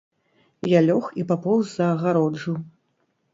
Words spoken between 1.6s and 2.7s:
за агароджу.